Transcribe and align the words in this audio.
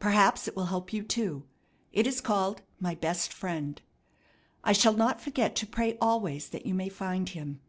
Perhaps 0.00 0.48
it 0.48 0.56
will 0.56 0.64
help 0.64 0.92
you 0.92 1.04
too. 1.04 1.44
It 1.92 2.04
is 2.04 2.20
called 2.20 2.62
'My 2.80 2.96
Best 2.96 3.32
Friend.' 3.32 3.80
I 4.64 4.72
shall 4.72 4.94
not 4.94 5.20
forget 5.20 5.54
to 5.54 5.68
pray 5.68 5.96
always 6.00 6.48
that 6.48 6.66
you 6.66 6.74
may 6.74 6.88
find 6.88 7.28
Him. 7.28 7.60